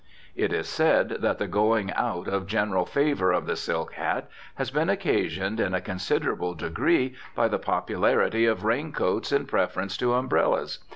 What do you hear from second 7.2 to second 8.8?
by the popularity of